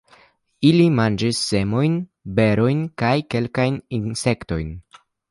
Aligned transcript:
Ili 0.67 0.85
manĝas 0.99 1.41
semojn, 1.49 1.99
berojn 2.39 2.81
kaj 3.01 3.11
kelkajn 3.35 3.77
insektojn. 3.99 4.73